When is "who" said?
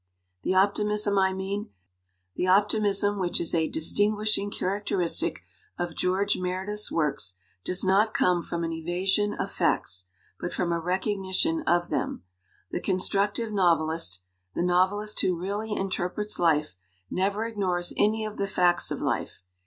15.21-15.37